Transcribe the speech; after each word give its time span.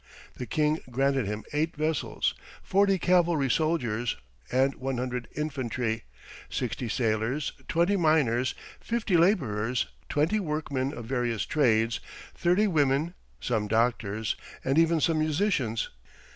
The 0.37 0.47
king 0.47 0.79
granted 0.89 1.27
him 1.27 1.43
eight 1.53 1.75
vessels, 1.75 2.33
forty 2.63 2.97
cavalry 2.97 3.51
soldiers, 3.51 4.17
and 4.51 4.73
one 4.73 4.97
hundred 4.97 5.27
infantry, 5.35 6.05
sixty 6.49 6.89
sailors, 6.89 7.51
twenty 7.67 7.95
miners, 7.95 8.55
fifty 8.79 9.15
labourers, 9.15 9.85
twenty 10.09 10.39
workmen 10.39 10.91
of 10.91 11.05
various 11.05 11.45
trades, 11.45 11.99
thirty 12.33 12.65
women, 12.65 13.13
some 13.39 13.67
doctors, 13.67 14.35
and 14.65 14.79
even 14.79 14.99
some 14.99 15.19
musicians. 15.19 15.89